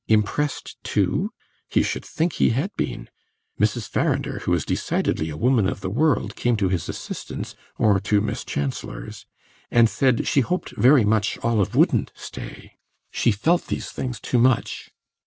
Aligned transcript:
Impressed 0.07 0.77
too? 0.83 1.29
He 1.69 1.83
should 1.83 2.03
think 2.03 2.33
he 2.33 2.49
had 2.49 2.71
been! 2.75 3.07
Mrs. 3.59 3.87
Farrinder, 3.87 4.41
who 4.41 4.51
was 4.51 4.65
decidedly 4.65 5.29
a 5.29 5.37
woman 5.37 5.69
of 5.69 5.81
the 5.81 5.91
world, 5.91 6.35
came 6.35 6.57
to 6.57 6.69
his 6.69 6.89
assistance, 6.89 7.53
or 7.77 7.99
to 7.99 8.19
Miss 8.19 8.43
Chancellor's, 8.43 9.27
and 9.69 9.87
said 9.87 10.25
she 10.27 10.41
hoped 10.41 10.75
very 10.75 11.05
much 11.05 11.37
Olive 11.43 11.75
wouldn't 11.75 12.11
stay 12.15 12.79
she 13.11 13.31
felt 13.31 13.67
these 13.67 13.91
things 13.91 14.19
too 14.19 14.39
much. 14.39 14.89